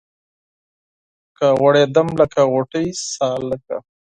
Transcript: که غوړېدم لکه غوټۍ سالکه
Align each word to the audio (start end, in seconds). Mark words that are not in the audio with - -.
که 1.37 1.45
غوړېدم 1.59 2.07
لکه 2.19 2.41
غوټۍ 2.51 2.87
سالکه 3.13 3.77